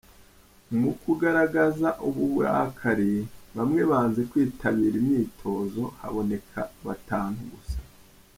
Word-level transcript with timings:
Mu 0.79 0.91
kugaragaza 1.01 1.89
uburakari, 2.07 3.13
bamwe 3.55 3.81
banze 3.91 4.21
kwitabira 4.29 4.95
imyitozo 5.01 5.83
haboneka 5.99 6.61
batanu 6.85 7.39
gusa. 7.51 7.77